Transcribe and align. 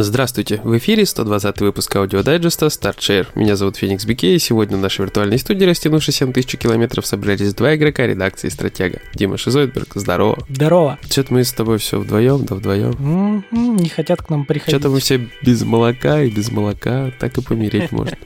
Здравствуйте, 0.00 0.60
в 0.62 0.78
эфире 0.78 1.04
120 1.04 1.60
выпуск 1.60 1.96
аудиодайджеста 1.96 2.66
StartShare. 2.66 3.26
Меня 3.34 3.56
зовут 3.56 3.78
Феникс 3.78 4.04
Бике, 4.04 4.36
и 4.36 4.38
сегодня 4.38 4.76
в 4.76 4.80
нашей 4.80 5.00
виртуальной 5.00 5.40
студии, 5.40 5.64
растянувшей 5.64 6.14
7000 6.14 6.56
километров, 6.56 7.04
собрались 7.04 7.52
два 7.52 7.74
игрока 7.74 8.06
редакции 8.06 8.48
«Стратега». 8.48 9.00
Дима 9.14 9.36
Шизойдберг, 9.36 9.88
здорово. 9.96 10.38
Здорово. 10.48 11.00
Что-то 11.10 11.34
мы 11.34 11.42
с 11.42 11.52
тобой 11.52 11.78
все 11.78 11.98
вдвоем, 11.98 12.44
да 12.44 12.54
вдвоем. 12.54 12.92
М-м, 13.50 13.76
Не 13.76 13.88
хотят 13.88 14.22
к 14.22 14.30
нам 14.30 14.44
приходить. 14.44 14.72
Что-то 14.72 14.88
мы 14.88 15.00
все 15.00 15.28
без 15.42 15.62
молока 15.62 16.22
и 16.22 16.30
без 16.30 16.52
молока, 16.52 17.10
так 17.18 17.36
и 17.36 17.42
помереть 17.42 17.90
можно. 17.90 18.16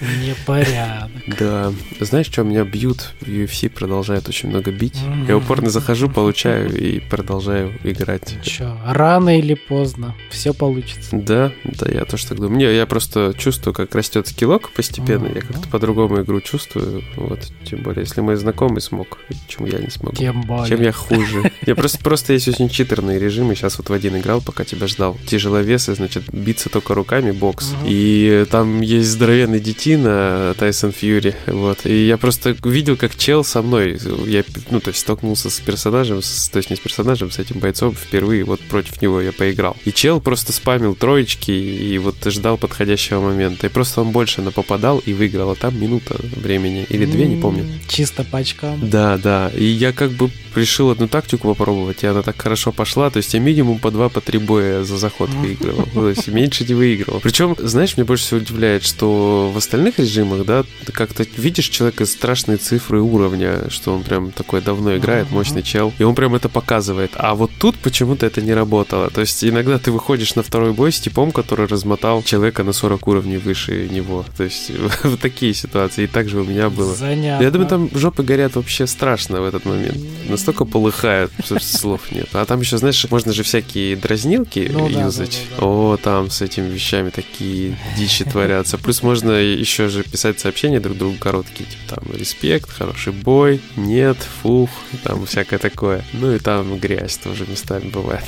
Непорядок. 0.00 1.10
Да. 1.38 1.72
Знаешь, 2.00 2.26
что 2.26 2.42
меня 2.42 2.64
бьют? 2.64 3.12
UFC 3.20 3.68
продолжают 3.68 4.28
очень 4.28 4.48
много 4.48 4.70
бить. 4.70 4.98
Я 5.28 5.36
упорно 5.36 5.68
захожу, 5.68 6.08
получаю 6.08 6.74
и 6.74 7.00
продолжаю 7.00 7.74
играть. 7.84 8.36
Че, 8.42 8.76
рано 8.86 9.38
или 9.38 9.54
поздно 9.54 10.14
все 10.38 10.54
получится. 10.54 11.10
Да, 11.12 11.52
да, 11.64 11.90
я 11.90 12.04
тоже 12.04 12.26
так 12.26 12.38
думаю. 12.38 12.56
Не, 12.56 12.74
я 12.74 12.86
просто 12.86 13.34
чувствую, 13.36 13.74
как 13.74 13.94
растет 13.94 14.26
скиллок 14.28 14.70
постепенно. 14.70 15.26
Я 15.26 15.40
как-то 15.42 15.68
по-другому 15.68 16.22
игру 16.22 16.40
чувствую. 16.40 17.02
Вот, 17.16 17.40
тем 17.64 17.82
более, 17.82 18.02
если 18.04 18.20
мой 18.20 18.36
знакомый 18.36 18.80
смог, 18.80 19.18
почему 19.28 19.66
я 19.66 19.78
не 19.78 19.90
смогу? 19.90 20.16
Тем 20.16 20.40
более. 20.42 20.68
Чем 20.68 20.82
я 20.82 20.92
хуже? 20.92 21.52
Я 21.66 21.74
просто, 21.74 21.98
просто 21.98 22.32
есть 22.32 22.48
очень 22.48 22.68
читерные 22.68 23.18
режимы. 23.18 23.54
Сейчас 23.54 23.78
вот 23.78 23.90
в 23.90 23.92
один 23.92 24.16
играл, 24.16 24.40
пока 24.40 24.64
тебя 24.64 24.86
ждал. 24.86 25.18
Тяжеловесы, 25.26 25.94
значит, 25.94 26.24
биться 26.32 26.68
только 26.68 26.94
руками, 26.94 27.30
бокс. 27.32 27.72
Мгм. 27.72 27.86
И 27.86 28.46
там 28.50 28.80
есть 28.80 29.08
здоровенный 29.08 29.60
детина, 29.60 30.54
Тайсон 30.58 30.92
Фьюри. 30.92 31.34
Вот. 31.46 31.84
И 31.84 32.06
я 32.06 32.16
просто 32.16 32.56
видел, 32.64 32.96
как 32.96 33.16
чел 33.16 33.44
со 33.44 33.62
мной. 33.62 33.98
Я, 34.26 34.44
ну, 34.70 34.80
то 34.80 34.88
есть, 34.90 35.00
столкнулся 35.00 35.50
с 35.50 35.58
персонажем, 35.60 36.22
с- 36.22 36.48
то 36.48 36.58
есть 36.58 36.70
не 36.70 36.76
с 36.76 36.80
персонажем, 36.80 37.30
с 37.30 37.38
этим 37.38 37.58
бойцом 37.58 37.94
впервые. 37.94 38.44
Вот 38.44 38.60
против 38.60 39.00
него 39.02 39.20
я 39.20 39.32
поиграл. 39.32 39.76
И 39.84 39.92
чел 39.92 40.20
просто 40.28 40.52
спамил 40.52 40.94
троечки 40.94 41.52
и 41.52 41.96
вот 41.96 42.16
ждал 42.26 42.58
подходящего 42.58 43.18
момента. 43.18 43.66
И 43.66 43.70
просто 43.70 44.02
он 44.02 44.10
больше 44.10 44.42
напопадал 44.42 44.98
и 44.98 45.14
выиграл. 45.14 45.52
А 45.52 45.54
там 45.54 45.80
минута 45.80 46.16
времени. 46.36 46.84
Или 46.90 47.06
две, 47.06 47.26
не 47.26 47.40
помню. 47.40 47.64
Чисто 47.88 48.24
по 48.24 48.36
очкам. 48.36 48.90
Да, 48.90 49.16
да. 49.16 49.50
И 49.56 49.64
я 49.64 49.94
как 49.94 50.10
бы 50.10 50.30
решил 50.54 50.90
одну 50.90 51.08
тактику 51.08 51.48
попробовать, 51.48 52.02
и 52.04 52.06
она 52.06 52.22
так 52.22 52.40
хорошо 52.40 52.72
пошла. 52.72 53.08
То 53.08 53.18
есть 53.18 53.32
я 53.32 53.40
минимум 53.40 53.78
по 53.78 53.90
два, 53.90 54.10
по 54.10 54.20
три 54.20 54.38
боя 54.38 54.84
за 54.84 54.98
заход 54.98 55.30
выигрывал. 55.30 55.88
То 55.94 56.10
есть 56.10 56.28
меньше 56.28 56.66
не 56.68 56.74
выигрывал. 56.74 57.20
Причем, 57.20 57.56
знаешь, 57.58 57.96
мне 57.96 58.04
больше 58.04 58.24
всего 58.24 58.40
удивляет, 58.40 58.82
что 58.82 59.50
в 59.50 59.56
остальных 59.56 59.98
режимах, 59.98 60.44
да, 60.44 60.64
ты 60.84 60.92
как-то 60.92 61.24
видишь 61.36 61.68
человека 61.68 62.04
страшные 62.04 62.58
цифры 62.58 63.00
уровня, 63.00 63.70
что 63.70 63.94
он 63.94 64.02
прям 64.02 64.30
такой 64.30 64.60
давно 64.60 64.94
играет, 64.96 65.30
мощный 65.30 65.62
чел, 65.62 65.94
и 65.98 66.02
он 66.02 66.14
прям 66.14 66.34
это 66.34 66.50
показывает. 66.50 67.12
А 67.14 67.34
вот 67.34 67.50
тут 67.58 67.76
почему-то 67.76 68.26
это 68.26 68.42
не 68.42 68.52
работало. 68.52 69.08
То 69.08 69.22
есть 69.22 69.42
иногда 69.44 69.78
ты 69.78 69.90
выходишь 69.92 70.17
на 70.36 70.42
второй 70.42 70.72
бой 70.72 70.92
с 70.92 71.00
типом, 71.00 71.32
который 71.32 71.66
размотал 71.66 72.22
человека 72.22 72.62
на 72.64 72.72
40 72.72 73.06
уровней 73.08 73.36
выше 73.38 73.88
него. 73.88 74.24
То 74.36 74.44
есть 74.44 74.70
вот 75.04 75.20
такие 75.20 75.54
ситуации. 75.54 76.04
И 76.04 76.06
так 76.06 76.28
же 76.28 76.40
у 76.40 76.44
меня 76.44 76.70
было. 76.70 76.94
Занятно. 76.94 77.42
Я 77.42 77.50
думаю, 77.50 77.68
там 77.68 77.90
жопы 77.94 78.22
горят 78.22 78.56
вообще 78.56 78.86
страшно 78.86 79.40
в 79.40 79.44
этот 79.44 79.64
момент. 79.64 79.98
Настолько 80.28 80.64
полыхают, 80.64 81.32
что 81.44 81.58
слов 81.60 82.10
нет. 82.12 82.28
А 82.32 82.44
там 82.44 82.60
еще, 82.60 82.78
знаешь, 82.78 83.06
можно 83.10 83.32
же 83.32 83.42
всякие 83.42 83.96
дразнилки 83.96 84.68
Ну 84.72 84.88
юзать. 84.88 85.42
да, 85.50 85.56
да, 85.56 85.60
да. 85.60 85.66
О, 85.66 85.96
там 85.96 86.30
с 86.30 86.42
этими 86.42 86.68
вещами 86.70 87.10
такие 87.10 87.76
дичи 87.96 88.24
творятся. 88.24 88.78
Плюс 88.78 89.02
можно 89.02 89.32
еще 89.32 89.88
же 89.88 90.02
писать 90.02 90.40
сообщения 90.40 90.80
друг 90.80 90.96
другу 90.96 91.16
короткие, 91.18 91.68
типа 91.68 91.96
там 91.96 92.16
респект, 92.16 92.70
хороший 92.70 93.12
бой, 93.12 93.60
нет, 93.76 94.16
фух, 94.42 94.70
там 95.02 95.26
всякое 95.26 95.58
такое. 95.58 96.04
Ну 96.12 96.34
и 96.34 96.38
там 96.38 96.78
грязь 96.78 97.16
тоже 97.18 97.46
местами 97.46 97.88
бывает. 97.88 98.24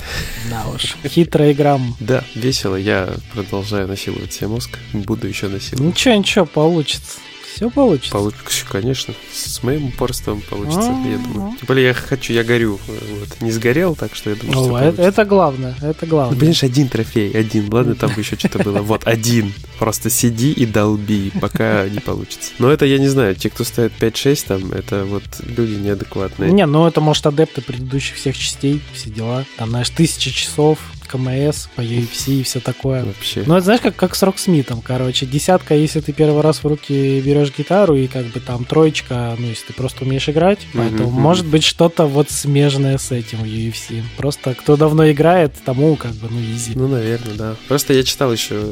Да 0.50 0.66
уж. 0.74 0.96
Хитрая 1.06 1.52
игра. 1.52 1.79
Да, 2.00 2.24
весело, 2.34 2.76
я 2.76 3.10
продолжаю 3.34 3.88
насиловать 3.88 4.32
себе 4.32 4.48
мозг, 4.48 4.78
буду 4.92 5.26
еще 5.26 5.48
насиловать. 5.48 5.80
Ничего, 5.94 6.14
ничего, 6.14 6.46
получится. 6.46 7.18
Все 7.54 7.68
получится. 7.68 8.12
Получится, 8.12 8.64
конечно. 8.70 9.12
С 9.34 9.62
моим 9.64 9.86
упорством 9.86 10.41
получится, 10.48 10.88
А, 10.94 11.08
я 11.08 11.18
думаю. 11.18 11.50
ну. 11.50 11.56
Тем 11.58 11.66
более 11.66 11.88
я 11.88 11.94
хочу, 11.94 12.32
я 12.32 12.44
горю. 12.44 12.78
Вот. 12.86 13.41
Не 13.42 13.50
сгорел, 13.50 13.96
так 13.96 14.14
что 14.14 14.30
я 14.30 14.36
думаю, 14.36 14.52
что 14.52 14.62
О, 14.76 14.78
всё 14.78 14.88
это, 14.88 15.02
это 15.02 15.24
главное, 15.24 15.74
это 15.82 15.98
Ну, 16.06 16.08
главное. 16.08 16.38
понимаешь, 16.38 16.62
один 16.62 16.88
трофей, 16.88 17.32
один. 17.32 17.68
Ладно, 17.74 17.97
там 17.97 18.12
еще 18.16 18.36
что-то 18.38 18.60
было. 18.60 18.78
Вот, 18.82 19.04
один. 19.04 19.52
Просто 19.80 20.10
сиди 20.10 20.52
и 20.52 20.64
долби, 20.64 21.32
пока 21.41 21.88
не 21.88 21.98
получится. 21.98 22.52
Но 22.60 22.70
это, 22.70 22.86
я 22.86 22.98
не 22.98 23.08
знаю, 23.08 23.34
те, 23.34 23.50
кто 23.50 23.64
ставит 23.64 23.92
5-6 24.00 24.44
там, 24.47 24.70
это 24.72 25.04
вот 25.04 25.24
люди 25.44 25.72
неадекватные. 25.74 26.52
Не, 26.52 26.66
ну 26.66 26.86
это 26.86 27.00
может 27.00 27.26
адепты 27.26 27.62
предыдущих 27.62 28.14
всех 28.14 28.38
частей, 28.38 28.80
все 28.94 29.10
дела. 29.10 29.44
Там, 29.58 29.70
знаешь, 29.70 29.91
тысяча 29.91 30.30
часов, 30.30 30.78
КМС, 31.10 31.66
по 31.75 31.81
UFC 31.81 32.41
и 32.41 32.43
все 32.43 32.60
такое. 32.60 33.04
Вообще. 33.04 33.43
Ну, 33.47 33.54
это 33.54 33.65
знаешь, 33.65 33.81
как, 33.81 33.97
как 33.97 34.15
с 34.15 34.22
Rocksmith 34.22 34.66
ом, 34.66 34.80
короче. 34.81 35.26
Десятка, 35.26 35.75
если 35.75 36.00
ты 36.00 36.12
первый 36.12 36.43
раз 36.43 36.62
в 36.62 36.66
руки 36.66 37.21
берешь 37.21 37.53
гитару, 37.56 37.97
и 37.97 38.06
как 38.06 38.26
бы 38.26 38.41
там 38.41 38.65
троечка, 38.65 39.37
ну, 39.38 39.47
если 39.47 39.66
ты 39.66 39.72
просто 39.72 40.04
умеешь 40.04 40.28
играть. 40.28 40.60
Поэтому 40.72 41.10
мгм. 41.10 41.21
может 41.21 41.47
быть 41.47 41.65
что-то 41.65 42.06
вот 42.06 42.31
смежное 42.31 42.98
с 42.98 43.10
этим 43.10 43.38
в 43.38 43.44
UFC. 43.44 44.03
Просто 44.16 44.54
кто 44.54 44.76
давно 44.76 45.10
играет, 45.10 45.54
тому 45.65 45.97
как 45.97 46.12
бы, 46.12 46.28
ну, 46.31 46.41
easy. 46.41 46.72
Ну, 46.75 46.88
наверное, 46.88 47.34
да. 47.34 47.56
Просто 47.69 47.92
я 47.92 48.03
читал 48.03 48.32
еще 48.32 48.62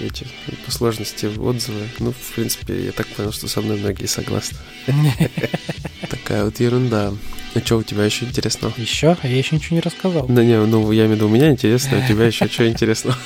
эти 0.00 0.26
по 0.64 0.72
сложности 0.72 1.26
отзывы. 1.26 1.88
Ну, 1.98 2.12
в 2.12 2.34
принципе, 2.34 2.84
я 2.86 2.92
так 2.92 3.06
понял, 3.08 3.32
что 3.32 3.48
со 3.48 3.60
мной 3.60 3.78
многие 3.78 4.06
согласны. 4.06 4.58
Такая 6.10 6.44
вот 6.44 6.58
ерунда. 6.60 7.12
А 7.54 7.60
что 7.60 7.76
у 7.76 7.82
тебя 7.82 8.04
еще 8.04 8.24
интересного? 8.24 8.74
Еще? 8.76 9.16
А 9.22 9.28
я 9.28 9.36
еще 9.36 9.56
ничего 9.56 9.76
не 9.76 9.80
рассказал. 9.80 10.26
Да 10.28 10.42
не, 10.42 10.58
ну 10.66 10.90
я 10.90 11.02
имею 11.06 11.12
в 11.12 11.16
виду, 11.16 11.26
у 11.26 11.30
меня 11.30 11.50
интересно, 11.50 11.98
а 11.98 12.04
у 12.04 12.08
тебя 12.08 12.26
еще 12.26 12.48
что 12.48 12.68
интересного? 12.68 13.16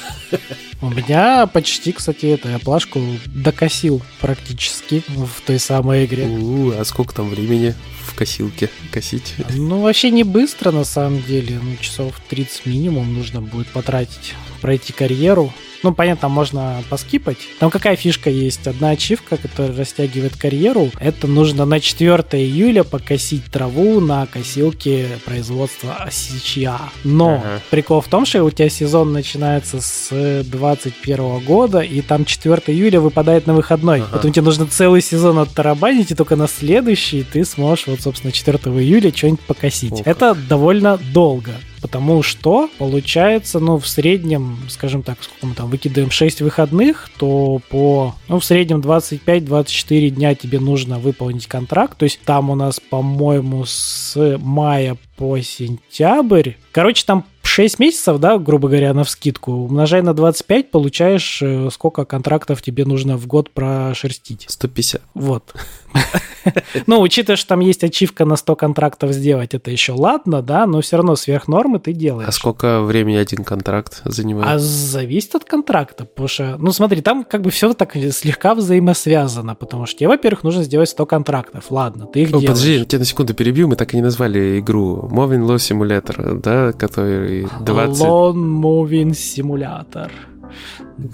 У 0.80 0.90
меня 0.90 1.46
почти, 1.46 1.90
кстати, 1.90 2.26
это, 2.26 2.50
я 2.50 2.58
плашку 2.60 3.00
докосил 3.26 4.00
практически 4.20 5.02
в 5.08 5.40
той 5.44 5.58
самой 5.58 6.04
игре. 6.04 6.26
У, 6.26 6.70
а 6.70 6.84
сколько 6.84 7.14
там 7.14 7.30
времени 7.30 7.74
в 8.06 8.14
косилке 8.14 8.70
косить? 8.92 9.34
Ну, 9.54 9.80
вообще 9.80 10.10
не 10.10 10.22
быстро, 10.22 10.70
на 10.70 10.84
самом 10.84 11.20
деле. 11.22 11.58
Ну, 11.60 11.76
часов 11.80 12.20
30 12.28 12.66
минимум 12.66 13.12
нужно 13.12 13.40
будет 13.40 13.66
потратить, 13.68 14.34
пройти 14.60 14.92
карьеру. 14.92 15.52
Ну, 15.82 15.92
понятно, 15.94 16.28
можно 16.28 16.82
поскипать. 16.88 17.38
Там 17.60 17.70
какая 17.70 17.96
фишка 17.96 18.30
есть? 18.30 18.66
Одна 18.66 18.90
ачивка, 18.90 19.36
которая 19.36 19.76
растягивает 19.76 20.36
карьеру. 20.36 20.90
Это 20.98 21.26
нужно 21.26 21.64
на 21.64 21.80
4 21.80 22.22
июля 22.42 22.82
покосить 22.84 23.44
траву 23.44 24.00
на 24.00 24.26
косилке 24.26 25.06
производства 25.24 25.94
Осичья. 25.94 26.78
Но 27.04 27.36
Ага. 27.36 27.60
прикол 27.70 28.00
в 28.00 28.08
том, 28.08 28.26
что 28.26 28.42
у 28.42 28.50
тебя 28.50 28.68
сезон 28.68 29.12
начинается 29.12 29.80
с 29.80 30.42
21 30.44 31.38
года, 31.44 31.80
и 31.80 32.00
там 32.00 32.24
4 32.24 32.62
июля 32.66 33.00
выпадает 33.00 33.46
на 33.46 33.54
выходной. 33.54 34.00
Ага. 34.00 34.08
Поэтому 34.12 34.32
тебе 34.32 34.44
нужно 34.44 34.66
целый 34.66 35.00
сезон 35.02 35.38
оттарабанить, 35.38 36.10
и 36.10 36.14
только 36.14 36.36
на 36.36 36.48
следующий 36.48 37.22
ты 37.22 37.44
сможешь, 37.44 37.86
вот, 37.86 38.00
собственно, 38.00 38.32
4 38.32 38.58
июля 38.80 39.12
что-нибудь 39.14 39.40
покосить. 39.40 40.00
О. 40.00 40.02
Это 40.04 40.34
довольно 40.34 40.98
долго. 41.12 41.52
Потому 41.80 42.22
что 42.22 42.68
получается, 42.78 43.60
ну, 43.60 43.78
в 43.78 43.86
среднем, 43.86 44.58
скажем 44.68 45.02
так, 45.02 45.18
сколько 45.22 45.46
мы 45.46 45.54
там 45.54 45.70
выкидываем 45.70 46.10
6 46.10 46.42
выходных, 46.42 47.08
то 47.18 47.60
по, 47.68 48.14
ну, 48.28 48.38
в 48.38 48.44
среднем 48.44 48.80
25-24 48.80 50.10
дня 50.10 50.34
тебе 50.34 50.60
нужно 50.60 50.98
выполнить 50.98 51.46
контракт. 51.46 51.98
То 51.98 52.04
есть 52.04 52.20
там 52.24 52.50
у 52.50 52.54
нас, 52.54 52.80
по-моему, 52.80 53.64
с 53.64 54.38
мая 54.38 54.96
по 55.16 55.38
сентябрь. 55.40 56.52
Короче, 56.72 57.04
там 57.04 57.24
6 57.42 57.78
месяцев, 57.78 58.18
да, 58.18 58.38
грубо 58.38 58.68
говоря, 58.68 58.94
на 58.94 59.04
вскидку. 59.04 59.52
Умножай 59.52 60.02
на 60.02 60.14
25, 60.14 60.70
получаешь, 60.70 61.40
э, 61.42 61.70
сколько 61.72 62.04
контрактов 62.04 62.62
тебе 62.62 62.84
нужно 62.84 63.16
в 63.16 63.26
год 63.26 63.50
прошерстить. 63.50 64.44
150. 64.48 65.02
Вот. 65.14 65.54
Ну, 66.86 67.00
учитывая, 67.00 67.36
что 67.36 67.48
там 67.48 67.60
есть 67.60 67.84
ачивка 67.84 68.24
на 68.24 68.36
100 68.36 68.56
контрактов 68.56 69.12
сделать, 69.12 69.54
это 69.54 69.70
еще 69.70 69.92
ладно, 69.92 70.42
да, 70.42 70.66
но 70.66 70.80
все 70.80 70.96
равно 70.96 71.16
сверх 71.16 71.48
нормы 71.48 71.78
ты 71.78 71.92
делаешь. 71.92 72.28
А 72.28 72.32
сколько 72.32 72.80
времени 72.82 73.16
один 73.16 73.44
контракт 73.44 74.02
А 74.04 74.10
занимает? 74.10 74.60
зависит 74.60 75.34
от 75.34 75.44
контракта, 75.44 76.04
потому 76.04 76.28
что, 76.28 76.56
ну 76.58 76.72
смотри, 76.72 77.00
там 77.02 77.24
как 77.24 77.42
бы 77.42 77.50
все 77.50 77.72
так 77.74 77.94
слегка 77.94 78.54
взаимосвязано, 78.54 79.54
потому 79.54 79.86
что 79.86 79.98
тебе, 79.98 80.08
во-первых, 80.08 80.44
нужно 80.44 80.62
сделать 80.62 80.88
100 80.88 81.06
контрактов, 81.06 81.70
ладно, 81.70 82.06
ты 82.06 82.20
их 82.22 82.28
О, 82.28 82.40
делаешь. 82.40 82.48
подожди, 82.48 82.84
тебя 82.86 82.98
на 83.00 83.04
секунду 83.04 83.34
перебью, 83.34 83.68
мы 83.68 83.76
так 83.76 83.92
и 83.94 83.96
не 83.96 84.02
назвали 84.02 84.60
игру. 84.60 85.08
Moving 85.10 85.46
Law 85.46 85.56
Simulator, 85.56 86.40
да, 86.40 86.72
который 86.72 87.46
20... 87.60 88.02
Lone 88.02 88.60
Moving 88.62 89.10
Simulator. 89.10 90.10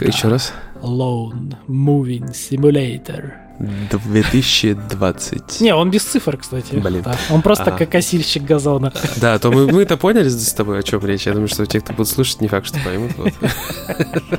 Еще 0.00 0.28
раз? 0.28 0.52
Lone 0.82 1.54
Moving 1.68 2.32
Simulator. 2.32 3.32
2020. 3.58 5.60
Не, 5.60 5.74
он 5.74 5.90
без 5.90 6.02
цифр, 6.02 6.36
кстати. 6.36 6.74
Блин. 6.74 7.02
Да, 7.02 7.16
он 7.30 7.42
просто 7.42 7.64
Ага. 7.64 7.78
как 7.78 7.90
косильщик 7.90 8.44
газона. 8.44 8.92
Да, 9.16 9.38
то 9.38 9.50
мы, 9.50 9.66
мы-то 9.70 9.96
поняли 9.96 10.28
с 10.28 10.52
тобой, 10.52 10.80
о 10.80 10.82
чем 10.82 11.04
речь. 11.04 11.26
Я 11.26 11.32
думаю, 11.32 11.48
что 11.48 11.64
те, 11.66 11.80
кто 11.80 11.92
будет 11.92 12.08
слушать, 12.08 12.40
не 12.40 12.48
факт, 12.48 12.66
что 12.66 12.78
поймут. 12.84 13.12
Вот, 13.16 13.32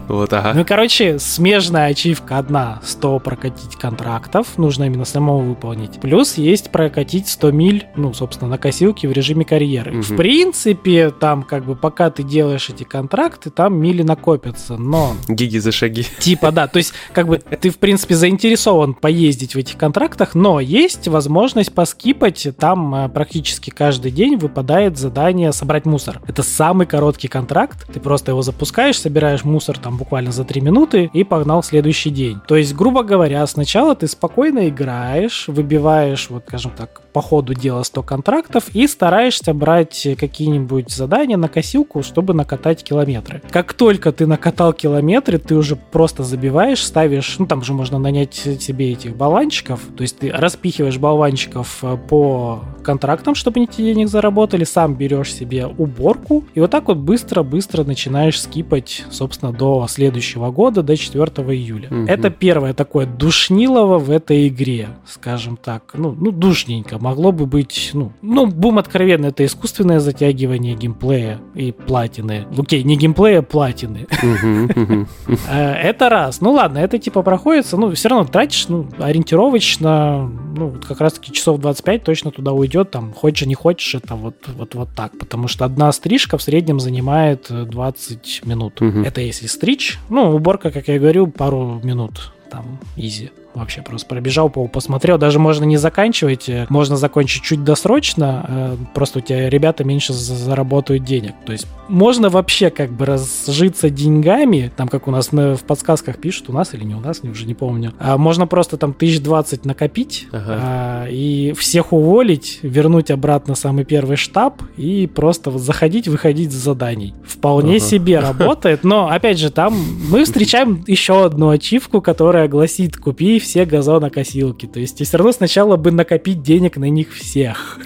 Вот, 0.08 0.32
Ну 0.32 0.38
ага. 0.38 0.60
и, 0.60 0.64
короче, 0.64 1.20
смежная 1.20 1.88
ачивка 1.88 2.38
одна 2.38 2.80
100 2.84 3.20
прокатить 3.20 3.76
контрактов, 3.76 4.58
нужно 4.58 4.86
именно 4.86 5.06
самому 5.06 5.40
выполнить. 5.50 6.00
Плюс 6.02 6.38
есть 6.38 6.72
прокатить 6.72 7.28
100 7.30 7.52
миль, 7.52 7.88
ну, 7.96 8.14
собственно, 8.14 8.50
на 8.50 8.58
косилке 8.58 9.08
в 9.08 9.12
режиме 9.12 9.46
карьеры. 9.46 9.92
Мгм. 9.94 10.02
В 10.02 10.16
принципе, 10.16 11.12
там 11.12 11.44
как 11.44 11.66
бы 11.66 11.76
пока 11.76 12.10
ты 12.10 12.24
делаешь 12.24 12.70
эти 12.70 12.84
контракты, 12.84 13.50
там 13.50 13.78
мили 13.80 14.04
накопятся, 14.04 14.78
но 14.78 15.16
Гиги 15.28 15.58
за 15.58 15.72
шаги. 15.72 16.06
Типа, 16.20 16.52
да, 16.52 16.68
то 16.68 16.78
есть, 16.78 16.94
как 17.14 17.28
бы 17.28 17.38
ты, 17.38 17.70
в 17.70 17.78
принципе, 17.78 18.16
заинтересован 18.16 18.94
поездить 19.06 19.54
в 19.54 19.58
этих 19.60 19.78
контрактах, 19.78 20.34
но 20.34 20.60
есть 20.60 21.08
возможность 21.08 21.72
поскипать. 21.72 22.48
Там 22.58 22.96
э, 22.96 23.08
практически 23.08 23.70
каждый 23.70 24.10
день 24.10 24.36
выпадает 24.36 24.98
задание 24.98 25.54
собрать 25.54 25.86
мусор. 25.86 26.20
Это 26.28 26.42
самый 26.42 26.88
короткий 26.88 27.28
контракт. 27.28 27.86
Ты 27.94 28.00
просто 28.00 28.32
его 28.32 28.42
запускаешь, 28.42 29.00
собираешь 29.00 29.44
мусор 29.44 29.78
там 29.78 29.98
буквально 29.98 30.32
за 30.32 30.44
3 30.44 30.60
минуты 30.60 31.12
и 31.14 31.24
погнал 31.24 31.62
в 31.62 31.68
следующий 31.68 32.10
день. 32.10 32.40
То 32.48 32.56
есть, 32.56 32.74
грубо 32.74 33.04
говоря, 33.04 33.46
сначала 33.46 33.96
ты 33.96 34.08
спокойно 34.08 34.70
играешь, 34.70 35.50
выбиваешь, 35.50 36.32
вот, 36.32 36.46
скажем 36.48 36.72
так, 36.76 37.04
по 37.16 37.22
ходу 37.22 37.54
дела 37.54 37.84
100 37.84 38.04
контрактов 38.04 38.66
и 38.74 38.86
стараешься 38.88 39.54
брать 39.54 40.06
какие-нибудь 40.20 40.92
задания 40.92 41.38
на 41.38 41.48
косилку, 41.48 42.04
чтобы 42.04 42.34
накатать 42.34 42.84
километры. 42.84 43.42
Как 43.52 43.72
только 43.74 44.12
ты 44.12 44.28
накатал 44.28 44.74
километры, 44.74 45.38
ты 45.38 45.56
уже 45.56 45.78
просто 45.78 46.24
забиваешь, 46.24 46.84
ставишь, 46.84 47.38
ну 47.40 47.46
там 47.46 47.64
же 47.64 47.72
можно 47.72 48.00
нанять 48.00 48.34
себе 48.34 48.92
этих 48.92 49.16
болванчиков, 49.16 49.80
то 49.96 50.02
есть 50.02 50.20
ты 50.20 50.30
распихиваешь 50.30 50.98
болванчиков 50.98 51.80
э, 51.84 51.96
по 52.10 52.66
контрактам, 52.84 53.34
чтобы 53.34 53.60
они 53.60 53.68
тебе 53.68 53.94
денег 53.94 54.10
заработали, 54.10 54.66
сам 54.66 54.96
берешь 54.96 55.34
себе 55.34 55.68
уборку, 55.68 56.44
и 56.54 56.60
вот 56.60 56.70
так 56.70 56.90
вот 56.90 56.98
быстро-быстро 56.98 57.86
начинаешь 57.86 58.42
скипать, 58.42 59.06
собственно, 59.10 59.54
до 59.54 59.88
следующего 59.88 60.52
года, 60.52 60.84
до 60.84 60.98
4 60.98 61.24
июля. 61.56 61.88
Мгм. 61.90 62.08
Это 62.08 62.30
первое 62.30 62.74
такое 62.74 63.06
душнилово 63.06 64.00
в 64.00 64.12
этой 64.12 64.50
игре, 64.50 64.90
скажем 65.08 65.56
так. 65.56 65.94
Ну, 65.94 66.12
ну 66.12 66.32
душненько. 66.32 67.00
Могло 67.06 67.32
бы 67.32 67.46
быть, 67.46 67.92
ну, 67.94 68.12
ну, 68.24 68.48
будем 68.48 68.80
откровенны, 68.80 69.28
это 69.28 69.46
искусственное 69.46 70.00
затягивание 70.00 70.74
геймплея 70.74 71.40
и 71.54 71.72
платины. 71.72 72.48
Окей, 72.58 72.82
не 72.82 72.98
геймплея, 72.98 73.44
платины. 73.44 74.08
Мгм, 74.24 74.72
мгм. 74.76 75.08
Э, 75.48 75.74
Это 75.74 76.10
раз. 76.10 76.42
Ну 76.42 76.54
ладно, 76.54 76.80
это 76.80 76.98
типа 76.98 77.22
проходится, 77.22 77.78
ну 77.78 77.92
все 77.92 78.10
равно 78.10 78.26
тратишь, 78.26 78.68
ну, 78.70 78.88
ориентировочно, 78.98 80.32
ну, 80.58 80.74
как 80.88 81.00
раз-таки 81.00 81.32
часов 81.32 81.60
25 81.60 82.04
точно 82.04 82.32
туда 82.32 82.54
уйдет, 82.54 82.90
там, 82.90 83.14
хочешь, 83.14 83.46
не 83.46 83.54
хочешь, 83.54 83.94
это 83.94 84.16
вот, 84.16 84.38
вот, 84.48 84.74
вот 84.74 84.90
так, 84.96 85.16
потому 85.20 85.48
что 85.48 85.64
одна 85.64 85.92
стрижка 85.92 86.40
в 86.40 86.42
среднем 86.42 86.80
занимает 86.80 87.52
э, 87.52 87.66
20 87.66 88.42
минут. 88.46 88.82
Мгм. 88.82 89.04
Это 89.04 89.22
если 89.22 89.46
стричь, 89.46 90.00
ну, 90.10 90.36
уборка, 90.36 90.72
как 90.72 90.88
я 90.88 90.98
говорю, 90.98 91.28
пару 91.28 91.80
минут, 91.84 92.34
там, 92.50 92.80
изи. 92.96 93.30
Вообще 93.56 93.82
просто 93.82 94.08
пробежал, 94.08 94.50
пол 94.50 94.68
посмотрел. 94.68 95.18
Даже 95.18 95.40
можно 95.40 95.64
не 95.64 95.78
заканчивать, 95.78 96.50
э, 96.50 96.66
можно 96.70 96.98
закончить 96.98 97.44
чуть 97.44 97.64
досрочно, 97.64 98.46
э, 98.48 98.76
просто 98.94 99.20
у 99.20 99.22
тебя 99.22 99.50
ребята 99.50 99.84
меньше 99.84 100.14
за- 100.14 100.36
заработают 100.36 101.04
денег. 101.04 101.34
То 101.46 101.52
есть 101.54 101.66
можно 101.88 102.30
вообще 102.30 102.70
как 102.70 102.92
бы 102.92 103.06
разжиться 103.06 103.90
деньгами, 103.90 104.72
там 104.76 104.88
как 104.88 105.08
у 105.08 105.12
нас 105.12 105.32
на- 105.32 105.56
в 105.56 105.64
подсказках 105.64 106.18
пишут, 106.18 106.50
у 106.50 106.54
нас 106.54 106.74
или 106.74 106.84
не 106.84 106.96
у 106.96 107.00
нас, 107.00 107.22
уже 107.24 107.46
не 107.46 107.54
помню. 107.54 107.94
А 108.00 108.18
можно 108.18 108.46
просто 108.48 108.78
там 108.78 108.94
тысяч 108.94 109.22
двадцать 109.22 109.66
накопить 109.66 110.28
Ага. 110.32 110.60
а, 110.62 111.08
и 111.10 111.54
всех 111.54 111.94
уволить, 111.94 112.60
вернуть 112.62 113.10
обратно 113.12 113.56
самый 113.56 113.86
первый 113.86 114.18
штаб 114.18 114.62
и 114.78 115.08
просто 115.08 115.50
вот 115.50 115.62
заходить, 115.62 116.08
выходить 116.08 116.52
с 116.52 116.56
заданий. 116.56 117.14
Вполне 117.26 117.78
Ага. 117.78 117.86
себе 117.86 118.20
работает, 118.20 118.84
но 118.84 119.10
опять 119.10 119.40
же 119.40 119.50
там 119.50 119.74
мы 120.10 120.26
встречаем 120.26 120.84
еще 120.88 121.24
одну 121.26 121.50
ачивку, 121.50 122.02
которая 122.02 122.48
гласит 122.48 122.98
«Купи 122.98 123.40
все 123.46 123.66
газонокосилки». 123.66 124.66
То 124.66 124.80
есть 124.80 125.00
и 125.00 125.04
все 125.04 125.18
равно 125.18 125.32
сначала 125.32 125.78
бы 125.78 125.92
накопить 125.92 126.42
денег 126.42 126.78
на 126.78 126.90
них 126.90 127.14
всех. 127.14 127.80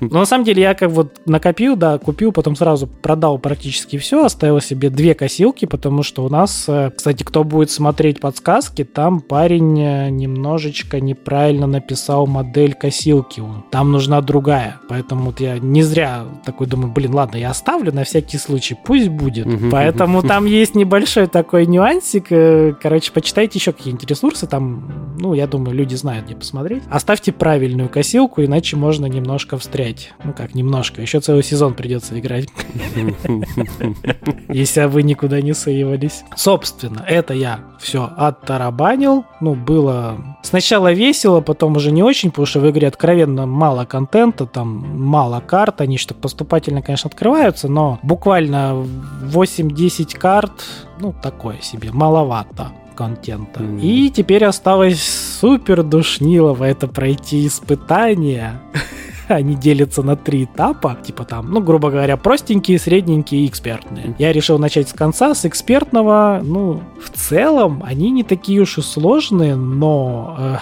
Но 0.00 0.20
на 0.20 0.24
самом 0.24 0.44
деле 0.44 0.62
я 0.62 0.74
как 0.74 0.90
вот 0.90 1.20
накопил, 1.26 1.76
да, 1.76 1.98
купил, 1.98 2.32
потом 2.32 2.56
сразу 2.56 2.86
продал 2.86 3.38
практически 3.38 3.98
все, 3.98 4.24
оставил 4.24 4.60
себе 4.60 4.90
две 4.90 5.14
косилки, 5.14 5.66
потому 5.66 6.02
что 6.02 6.24
у 6.24 6.28
нас, 6.28 6.64
э, 6.68 6.90
кстати, 6.96 7.22
кто 7.22 7.44
будет 7.44 7.70
смотреть 7.70 8.20
подсказки, 8.20 8.84
там 8.84 9.20
парень 9.20 9.80
э, 9.80 10.10
немножечко 10.10 11.00
неправильно 11.00 11.66
написал 11.66 12.26
модель 12.26 12.74
косилки. 12.74 13.42
Там 13.70 13.92
нужна 13.92 14.20
другая. 14.20 14.80
Поэтому 14.88 15.26
вот 15.26 15.40
я 15.40 15.58
не 15.58 15.82
зря 15.82 16.24
такой 16.44 16.66
думаю, 16.66 16.92
блин, 16.92 17.14
ладно, 17.14 17.36
я 17.36 17.50
оставлю 17.50 17.92
на 17.92 18.04
всякий 18.04 18.38
случай, 18.38 18.76
пусть 18.84 19.08
будет. 19.08 19.46
Поэтому 19.70 20.22
там 20.22 20.46
есть 20.46 20.74
небольшой 20.74 21.26
такой 21.26 21.66
нюансик. 21.66 22.26
э, 22.30 22.74
Короче, 22.80 23.12
почитайте 23.12 23.58
еще 23.58 23.72
какие-нибудь 23.72 24.08
ресурсы, 24.08 24.46
там, 24.46 25.14
ну, 25.18 25.34
я 25.34 25.46
думаю, 25.46 25.74
люди 25.74 25.94
знают, 25.94 26.26
где 26.26 26.34
посмотреть. 26.34 26.82
Оставьте 26.90 27.32
правильную 27.32 27.88
косилку, 27.88 28.42
иначе 28.42 28.76
можно 28.76 29.06
немножко 29.10 29.58
встрять. 29.58 30.12
Ну 30.24 30.32
как, 30.32 30.54
немножко. 30.54 31.02
Еще 31.02 31.20
целый 31.20 31.42
сезон 31.42 31.74
придется 31.74 32.18
играть, 32.18 32.48
если 34.48 34.84
вы 34.84 35.02
никуда 35.02 35.40
не 35.40 35.54
сейвались. 35.54 36.24
Собственно, 36.36 37.04
это 37.06 37.34
я 37.34 37.60
все 37.78 38.10
оттарабанил. 38.16 39.24
Ну, 39.40 39.54
было 39.54 40.16
сначала 40.42 40.92
весело, 40.92 41.40
потом 41.40 41.76
уже 41.76 41.92
не 41.92 42.02
очень, 42.02 42.30
потому 42.30 42.46
что 42.46 42.60
в 42.60 42.70
игре 42.70 42.88
откровенно 42.88 43.46
мало 43.46 43.84
контента, 43.84 44.46
там 44.46 44.68
мало 44.98 45.40
карт, 45.40 45.80
они 45.80 45.98
что 45.98 46.14
поступательно, 46.14 46.82
конечно, 46.82 47.08
открываются, 47.08 47.68
но 47.68 47.98
буквально 48.02 48.86
8-10 49.24 50.16
карт, 50.18 50.52
ну, 51.00 51.12
такое 51.12 51.58
себе, 51.60 51.90
маловато 51.92 52.72
контента. 53.00 53.62
Мгм. 53.62 53.78
И 53.78 54.10
теперь 54.10 54.44
осталось 54.44 55.02
супер 55.40 55.82
душнилово 55.82 56.64
это 56.64 56.86
пройти 56.86 57.46
испытания. 57.46 58.60
Они 59.28 59.54
делятся 59.54 60.02
на 60.02 60.16
три 60.16 60.44
этапа, 60.44 60.98
типа 61.02 61.24
там, 61.24 61.50
ну, 61.50 61.62
грубо 61.62 61.90
говоря, 61.90 62.18
простенькие, 62.18 62.78
средненькие 62.78 63.44
и 63.44 63.46
экспертные. 63.46 64.14
Я 64.18 64.32
решил 64.32 64.58
начать 64.58 64.90
с 64.90 64.92
конца, 64.92 65.34
с 65.34 65.46
экспертного. 65.46 66.42
Ну, 66.44 66.82
в 67.02 67.08
целом, 67.16 67.82
они 67.86 68.10
не 68.10 68.22
такие 68.22 68.60
уж 68.60 68.76
и 68.76 68.82
сложные, 68.82 69.56
но 69.56 70.36
э, 70.38 70.56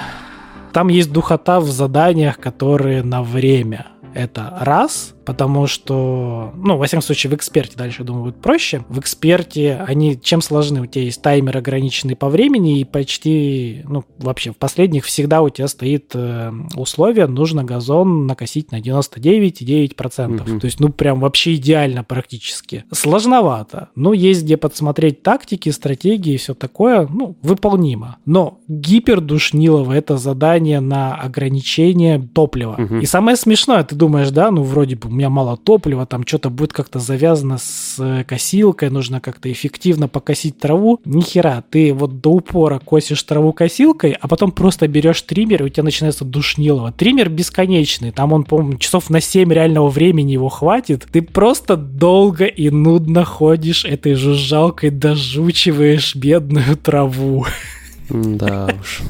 там 0.73 0.89
есть 0.89 1.13
духота 1.13 1.59
в 1.59 1.69
заданиях, 1.69 2.39
которые 2.39 3.03
на 3.03 3.25
время. 3.25 3.87
Это 4.15 4.57
раз, 4.61 5.15
потому 5.29 5.67
что, 5.67 6.55
ну, 6.57 6.79
во 6.79 6.87
всяком 6.87 7.03
случае, 7.03 7.31
в 7.31 7.35
эксперте 7.35 7.77
дальше, 7.77 8.03
думаю, 8.03 8.25
будет 8.25 8.41
проще. 8.41 8.83
В 8.89 8.99
эксперте 8.99 9.75
они 9.87 10.19
чем 10.19 10.41
сложны? 10.41 10.81
У 10.81 10.87
тебя 10.87 11.05
есть 11.05 11.21
таймер 11.21 11.59
ограниченный 11.59 12.17
по 12.17 12.31
времени, 12.31 12.81
и 12.81 12.85
почти, 12.85 13.83
ну, 13.87 14.05
вообще 14.17 14.53
в 14.53 14.57
последних 14.57 15.05
всегда 15.05 15.43
у 15.43 15.51
тебя 15.51 15.69
стоит 15.69 16.13
э, 16.15 16.51
условие, 16.77 17.27
нужно 17.27 17.63
газон 17.63 18.27
накосить 18.27 18.73
на 18.73 18.81
99,9%. 18.81 20.29
Мгм. 20.29 20.61
То 20.61 20.65
есть, 20.65 20.81
ну, 20.81 20.89
прям 20.89 21.21
вообще 21.21 21.57
идеально 21.57 22.05
практически. 22.05 22.85
Сложновато. 22.91 23.91
Ну, 23.97 24.15
есть 24.15 24.45
где 24.45 24.57
подсмотреть 24.57 25.23
тактики, 25.23 25.69
стратегии 25.69 26.33
и 26.33 26.39
все 26.39 26.55
такое, 26.55 27.07
ну, 27.07 27.37
выполнимо. 27.43 28.17
Но 28.25 28.61
гипердушнилово 28.67 29.93
это 29.93 30.17
задание 30.17 30.81
на 30.81 31.17
ограничение 31.17 32.19
топлива. 32.19 32.77
Мгм. 32.79 33.01
И 33.01 33.05
самое 33.05 33.37
смешное, 33.37 33.85
ты 33.85 33.95
думаешь, 33.95 34.31
да, 34.31 34.51
ну, 34.51 34.63
вроде 34.63 34.97
бы 34.97 35.18
меня 35.19 35.31
мало 35.31 35.57
топлива, 35.57 36.07
там 36.07 36.27
что-то 36.27 36.51
будет 36.51 36.73
как-то 36.73 36.99
завязано 36.99 37.59
с 37.59 37.97
э, 37.99 38.25
косилкой, 38.25 38.91
нужно 38.91 39.21
как-то 39.21 39.51
эффективно 39.51 40.09
покосить 40.09 40.59
траву. 40.59 41.01
Ни 41.05 41.21
хера, 41.21 41.63
ты 41.69 41.93
вот 41.93 42.21
до 42.21 42.31
упора 42.31 42.79
косишь 42.79 43.23
траву 43.25 43.53
косилкой, 43.53 44.13
а 44.13 44.29
потом 44.29 44.53
просто 44.53 44.89
берешь 44.89 45.21
триммер, 45.23 45.63
и 45.63 45.67
у 45.67 45.69
тебя 45.69 45.85
начинается 45.85 46.25
душнилово. 46.25 46.93
Триммер 46.93 47.29
бесконечный, 47.29 48.13
там 48.13 48.33
он, 48.33 48.45
по-моему, 48.45 48.79
часов 48.79 49.11
на 49.11 49.21
7 49.21 49.53
реального 49.53 49.89
времени 49.89 50.33
его 50.33 50.49
хватит. 50.49 51.07
Ты 51.11 51.23
просто 51.23 51.77
долго 51.77 52.45
и 52.45 52.71
нудно 52.71 53.25
ходишь 53.25 53.85
этой 53.85 54.15
жужжалкой, 54.15 54.91
дожучиваешь 54.91 56.15
бедную 56.15 56.77
траву. 56.77 57.47
Да 58.11 58.69
уж. 58.81 59.03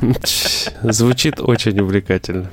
Звучит 0.83 1.41
очень 1.41 1.79
увлекательно. 1.81 2.51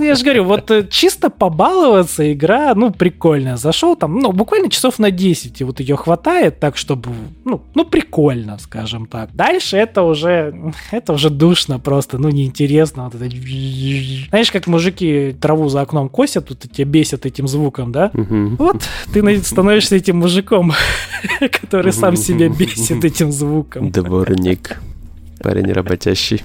Я 0.00 0.14
же 0.14 0.24
говорю, 0.24 0.44
вот 0.44 0.70
э, 0.70 0.86
чисто 0.90 1.30
побаловаться 1.30 2.32
игра, 2.32 2.74
ну, 2.74 2.90
прикольная. 2.90 3.56
Зашел 3.56 3.96
там, 3.96 4.18
ну, 4.18 4.32
буквально 4.32 4.70
часов 4.70 4.98
на 4.98 5.10
10, 5.10 5.60
и 5.60 5.64
вот 5.64 5.80
ее 5.80 5.96
хватает 5.96 6.58
так, 6.60 6.76
чтобы, 6.76 7.10
ну, 7.44 7.62
ну, 7.74 7.84
прикольно, 7.84 8.58
скажем 8.58 9.06
так. 9.06 9.30
Дальше 9.34 9.76
это 9.76 10.02
уже, 10.02 10.72
это 10.90 11.12
уже 11.12 11.30
душно 11.30 11.78
просто, 11.78 12.18
ну, 12.18 12.28
неинтересно. 12.28 13.04
Вот 13.04 13.14
это... 13.14 13.24
Знаешь, 14.30 14.50
как 14.50 14.66
мужики 14.66 15.36
траву 15.40 15.68
за 15.68 15.82
окном 15.82 16.08
косят, 16.08 16.50
вот 16.50 16.58
тебя 16.58 16.86
бесят 16.86 17.26
этим 17.26 17.46
звуком, 17.48 17.92
да? 17.92 18.10
Вот 18.12 18.82
ты 19.12 19.42
становишься 19.42 19.96
этим 19.96 20.18
мужиком, 20.18 20.72
который 21.40 21.92
сам 21.92 22.16
себя 22.16 22.48
бесит 22.48 23.04
этим 23.04 23.30
звуком. 23.32 23.90
Дворник. 23.90 24.80
Парень 25.42 25.72
работящий. 25.72 26.42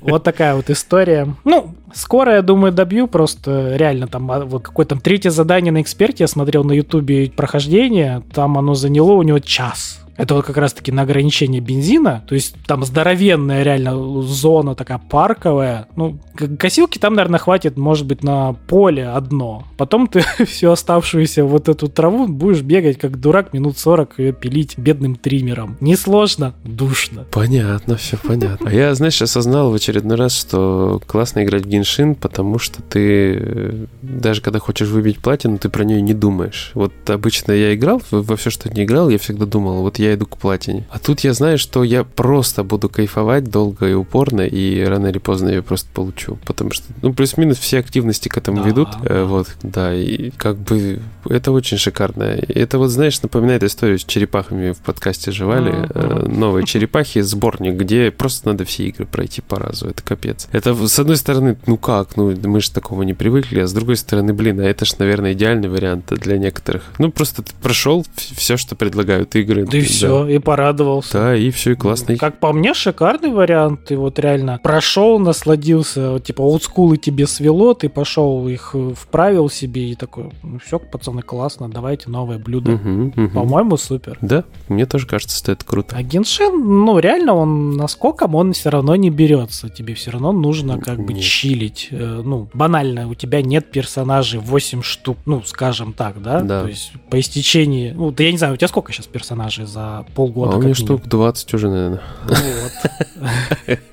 Вот 0.00 0.24
такая 0.24 0.54
вот 0.54 0.70
история. 0.70 1.34
Ну, 1.44 1.74
скоро, 1.94 2.34
я 2.34 2.42
думаю, 2.42 2.72
добью. 2.72 3.06
Просто 3.06 3.76
реально 3.76 4.06
там 4.06 4.30
а, 4.30 4.44
вот 4.44 4.62
какое-то 4.62 4.98
третье 4.98 5.30
задание 5.30 5.72
на 5.72 5.80
эксперте 5.82 6.24
я 6.24 6.28
смотрел 6.28 6.64
на 6.64 6.72
ютубе 6.72 7.30
прохождение. 7.30 8.22
Там 8.34 8.58
оно 8.58 8.74
заняло 8.74 9.12
у 9.12 9.22
него 9.22 9.38
час 9.38 10.02
это 10.16 10.34
вот 10.34 10.44
как 10.44 10.56
раз-таки 10.56 10.92
на 10.92 11.02
ограничение 11.02 11.60
бензина. 11.60 12.22
То 12.28 12.34
есть 12.34 12.54
там 12.66 12.84
здоровенная 12.84 13.62
реально 13.62 14.22
зона 14.22 14.74
такая 14.74 14.98
парковая. 14.98 15.88
Ну, 15.96 16.18
косилки 16.58 16.98
там, 16.98 17.14
наверное, 17.14 17.40
хватит, 17.40 17.76
может 17.76 18.06
быть, 18.06 18.22
на 18.22 18.52
поле 18.52 19.08
одно. 19.08 19.64
Потом 19.76 20.06
ты 20.06 20.20
всю 20.46 20.70
оставшуюся 20.70 21.44
вот 21.44 21.68
эту 21.68 21.88
траву 21.88 22.28
будешь 22.28 22.62
бегать 22.62 22.98
как 22.98 23.20
дурак 23.20 23.52
минут 23.52 23.78
40 23.78 24.20
и 24.20 24.32
пилить 24.32 24.78
бедным 24.78 25.16
триммером. 25.16 25.76
Несложно, 25.80 26.54
душно. 26.64 27.24
Понятно, 27.32 27.96
все 27.96 28.16
понятно. 28.16 28.70
А 28.70 28.72
я, 28.72 28.94
знаешь, 28.94 29.20
осознал 29.20 29.70
в 29.70 29.74
очередной 29.74 30.16
раз, 30.16 30.38
что 30.38 31.00
классно 31.06 31.42
играть 31.42 31.64
в 31.64 31.68
Геншин, 31.82 32.14
потому 32.14 32.58
что 32.58 32.80
ты 32.82 33.36
э, 33.36 33.86
даже 34.02 34.40
когда 34.40 34.58
хочешь 34.58 34.88
выбить 34.88 35.18
платину, 35.18 35.58
ты 35.58 35.68
про 35.68 35.84
нее 35.84 36.00
не 36.00 36.14
думаешь. 36.14 36.70
Вот 36.74 36.92
обычно 37.08 37.52
я 37.52 37.74
играл 37.74 38.00
во 38.10 38.36
все, 38.36 38.50
что 38.50 38.72
не 38.72 38.84
играл, 38.84 39.08
я 39.08 39.18
всегда 39.18 39.46
думал, 39.46 39.82
вот 39.82 39.98
я 39.98 40.14
иду 40.14 40.26
к 40.26 40.38
платине. 40.38 40.86
А 40.90 40.98
тут 40.98 41.20
я 41.20 41.34
знаю, 41.34 41.58
что 41.58 41.82
я 41.82 42.04
просто 42.04 42.62
буду 42.62 42.88
кайфовать 42.88 43.44
долго 43.44 43.88
и 43.88 43.94
упорно, 43.94 44.42
и 44.42 44.82
рано 44.84 45.08
или 45.08 45.18
поздно 45.18 45.48
я 45.48 45.62
просто 45.62 45.88
получу. 45.92 46.38
Потому 46.46 46.70
что, 46.70 46.86
ну, 47.02 47.12
плюс-минус 47.12 47.58
все 47.58 47.78
активности 47.78 48.28
к 48.28 48.36
этому 48.36 48.62
да, 48.62 48.68
ведут. 48.68 48.88
Да. 49.02 49.14
Э, 49.14 49.24
вот, 49.24 49.48
да, 49.62 49.94
и 49.94 50.30
как 50.30 50.58
бы 50.58 51.00
это 51.28 51.52
очень 51.52 51.78
шикарно. 51.78 52.22
Это 52.22 52.78
вот, 52.78 52.88
знаешь, 52.88 53.20
напоминает 53.22 53.62
историю 53.64 53.98
с 53.98 54.04
черепахами 54.04 54.72
в 54.72 54.78
подкасте 54.78 55.32
«Жевали». 55.32 55.72
Uh-huh. 55.72 56.28
Новые 56.28 56.64
черепахи, 56.66 57.20
сборник, 57.20 57.74
где 57.74 58.10
просто 58.10 58.48
надо 58.48 58.64
все 58.64 58.84
игры 58.84 59.06
пройти 59.06 59.40
по 59.40 59.58
разу. 59.58 59.88
Это 59.88 60.02
капец. 60.02 60.48
Это, 60.52 60.74
с 60.86 60.98
одной 60.98 61.16
стороны, 61.16 61.56
ну 61.72 61.78
как, 61.78 62.18
ну 62.18 62.34
мы 62.44 62.60
же 62.60 62.70
такого 62.70 63.02
не 63.02 63.14
привыкли, 63.14 63.60
а 63.60 63.66
с 63.66 63.72
другой 63.72 63.96
стороны, 63.96 64.34
блин, 64.34 64.60
а 64.60 64.64
это 64.64 64.84
ж, 64.84 64.98
наверное, 64.98 65.32
идеальный 65.32 65.70
вариант 65.70 66.12
для 66.12 66.36
некоторых. 66.36 66.82
Ну, 66.98 67.10
просто 67.10 67.42
ты 67.42 67.52
прошел 67.62 68.04
все, 68.14 68.58
что 68.58 68.76
предлагают 68.76 69.34
игры. 69.36 69.64
Да 69.64 69.78
и 69.78 69.80
все, 69.80 70.26
и 70.26 70.38
порадовался. 70.38 71.12
Да, 71.14 71.34
и 71.34 71.50
все, 71.50 71.72
и 71.72 71.74
классно. 71.74 72.18
Как 72.18 72.40
по 72.40 72.52
мне, 72.52 72.74
шикарный 72.74 73.30
вариант. 73.30 73.86
Ты 73.86 73.96
вот 73.96 74.18
реально 74.18 74.60
прошел, 74.62 75.18
насладился, 75.18 76.20
типа 76.20 76.42
олдскулы 76.42 76.98
тебе 76.98 77.26
свело, 77.26 77.72
ты 77.72 77.88
пошел 77.88 78.46
их 78.48 78.72
э, 78.74 78.92
вправил 78.94 79.48
себе 79.48 79.92
и 79.92 79.94
такой, 79.94 80.30
ну 80.42 80.58
все, 80.58 80.78
пацаны, 80.78 81.22
классно, 81.22 81.70
давайте 81.70 82.10
новое 82.10 82.38
блюдо. 82.38 82.72
Угу, 82.72 83.12
угу. 83.16 83.28
По-моему, 83.30 83.78
супер. 83.78 84.18
Да, 84.20 84.44
мне 84.68 84.84
тоже 84.84 85.06
кажется, 85.06 85.38
что 85.38 85.52
это 85.52 85.64
круто. 85.64 85.96
А 85.96 86.02
Геншин, 86.02 86.84
ну 86.84 86.98
реально, 86.98 87.32
он 87.32 87.78
наскоком 87.78 88.34
он 88.34 88.52
все 88.52 88.68
равно 88.68 88.94
не 88.94 89.08
берется. 89.08 89.70
Тебе 89.70 89.94
все 89.94 90.10
равно 90.10 90.32
нужно 90.32 90.78
как 90.78 91.02
бы 91.02 91.14
нет. 91.14 91.22
Чилить. 91.62 91.88
Э, 91.90 92.22
ну, 92.24 92.48
банально, 92.52 93.08
у 93.08 93.14
тебя 93.14 93.42
нет 93.42 93.70
персонажей 93.70 94.40
8 94.40 94.82
штук, 94.82 95.18
ну, 95.26 95.42
скажем 95.44 95.92
так, 95.92 96.20
да? 96.22 96.40
Да. 96.40 96.62
То 96.62 96.68
есть 96.68 96.92
по 97.10 97.18
истечении, 97.18 97.92
ну, 97.92 98.10
да 98.10 98.24
я 98.24 98.32
не 98.32 98.38
знаю, 98.38 98.54
у 98.54 98.56
тебя 98.56 98.68
сколько 98.68 98.92
сейчас 98.92 99.06
персонажей 99.06 99.66
за 99.66 100.04
полгода? 100.14 100.54
А 100.54 100.58
у 100.58 100.62
меня 100.62 100.74
штук 100.74 101.02
20 101.06 101.54
уже, 101.54 101.68
наверное. 101.68 102.02
Вот. 102.26 103.78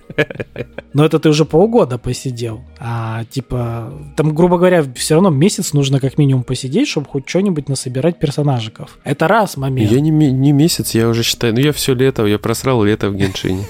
Но 0.93 1.05
это 1.05 1.19
ты 1.19 1.29
уже 1.29 1.45
полгода 1.45 1.97
посидел. 1.97 2.61
А 2.79 3.25
типа, 3.25 3.93
там, 4.15 4.33
грубо 4.33 4.57
говоря, 4.57 4.83
все 4.95 5.15
равно 5.15 5.29
месяц 5.29 5.73
нужно 5.73 5.99
как 5.99 6.17
минимум 6.17 6.43
посидеть, 6.43 6.88
чтобы 6.88 7.07
хоть 7.07 7.27
что-нибудь 7.27 7.69
насобирать 7.69 8.19
персонажиков. 8.19 8.97
Это 9.03 9.27
раз 9.27 9.57
момент. 9.57 9.91
Я 9.91 9.99
не, 9.99 10.11
не 10.11 10.51
месяц, 10.51 10.95
я 10.95 11.09
уже 11.09 11.23
считаю. 11.23 11.53
Ну, 11.53 11.59
я 11.59 11.71
все 11.71 11.93
лето, 11.93 12.25
я 12.25 12.39
просрал 12.39 12.83
лето 12.83 13.09
в 13.09 13.15
Геншине. 13.15 13.65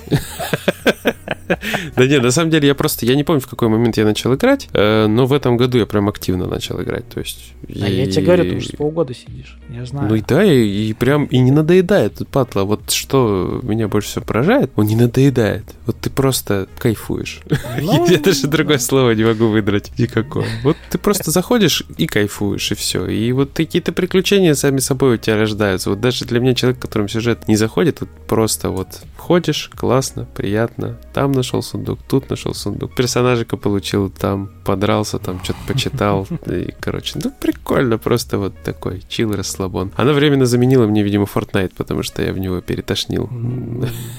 Да 1.95 2.05
нет, 2.05 2.21
на 2.21 2.31
самом 2.31 2.51
деле 2.51 2.67
я 2.67 2.75
просто, 2.75 3.05
я 3.05 3.15
не 3.15 3.23
помню, 3.23 3.41
в 3.41 3.47
какой 3.47 3.69
момент 3.69 3.97
я 3.97 4.05
начал 4.05 4.33
играть, 4.35 4.69
э, 4.73 5.07
но 5.07 5.25
в 5.25 5.33
этом 5.33 5.57
году 5.57 5.79
я 5.79 5.85
прям 5.85 6.07
активно 6.07 6.45
начал 6.45 6.81
играть, 6.81 7.07
то 7.09 7.19
есть... 7.19 7.53
А 7.67 7.87
я 7.87 8.05
тебе 8.05 8.23
говорю, 8.23 8.43
ты 8.43 8.55
уже 8.57 8.69
полгода 8.77 9.13
сидишь, 9.13 9.57
я 9.69 9.85
знаю. 9.85 10.09
Ну 10.09 10.15
и 10.15 10.21
да, 10.21 10.43
и 10.43 10.93
прям, 10.93 11.25
и 11.25 11.39
не 11.39 11.51
надоедает, 11.51 12.21
Патла, 12.31 12.63
вот 12.63 12.91
что 12.91 13.59
меня 13.63 13.87
больше 13.87 14.09
всего 14.09 14.25
поражает, 14.25 14.71
он 14.75 14.85
не 14.85 14.95
надоедает, 14.95 15.65
вот 15.85 15.97
ты 15.99 16.09
просто 16.09 16.38
кайфуешь. 16.77 17.41
Ну, 17.81 18.05
я 18.08 18.19
даже 18.19 18.48
другое 18.48 18.77
слово 18.77 19.12
не 19.12 19.24
могу 19.24 19.48
выдрать 19.48 19.98
никакое. 19.98 20.48
Вот 20.63 20.77
ты 20.89 20.98
просто 20.98 21.31
заходишь 21.31 21.84
и 21.98 22.08
кайфуешь, 22.08 22.72
и 22.72 22.75
все. 22.75 23.05
И 23.05 23.31
вот 23.31 23.51
какие-то 23.53 23.91
приключения 23.91 24.53
сами 24.53 24.79
собой 24.79 25.15
у 25.15 25.17
тебя 25.17 25.38
рождаются. 25.38 25.89
Вот 25.89 26.01
даже 26.01 26.25
для 26.25 26.39
меня 26.39 26.53
человек, 26.55 26.79
которым 26.81 27.08
сюжет 27.08 27.48
не 27.48 27.55
заходит, 27.55 28.01
вот 28.01 28.10
просто 28.27 28.69
вот 28.69 29.01
входишь, 29.17 29.69
классно, 29.75 30.25
приятно, 30.25 30.98
там 31.13 31.31
нашел 31.31 31.62
сундук, 31.62 32.00
тут 32.08 32.29
нашел 32.29 32.53
сундук, 32.53 32.96
персонажика 32.96 33.58
получил, 33.58 34.10
там 34.10 34.50
подрался, 34.65 35.19
там 35.19 35.43
что-то 35.43 35.60
почитал, 35.67 36.27
и, 36.48 36.74
короче, 36.79 37.19
ну, 37.24 37.31
прикольно, 37.39 37.98
просто 37.98 38.39
вот 38.39 38.53
такой 38.63 39.03
чил, 39.08 39.34
расслабон. 39.34 39.91
Она 39.98 40.13
временно 40.13 40.46
заменила 40.46 40.88
мне, 40.88 41.03
видимо, 41.03 41.25
Fortnite, 41.25 41.74
потому 41.77 42.03
что 42.03 42.24
я 42.24 42.34
в 42.34 42.39
него 42.39 42.62
перетошнил. 42.62 43.29